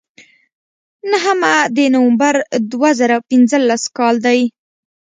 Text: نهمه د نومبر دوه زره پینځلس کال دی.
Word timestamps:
نهمه 1.11 1.53
د 1.75 1.77
نومبر 1.95 2.35
دوه 2.71 2.89
زره 2.99 3.17
پینځلس 3.29 3.83
کال 3.97 4.15
دی. 4.25 4.41